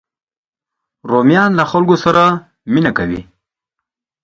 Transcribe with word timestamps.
رومیان 1.09 1.51
له 1.59 1.63
خلکو 1.71 1.95
سره 2.03 2.23
مینه 2.73 2.91
کوي 2.97 3.21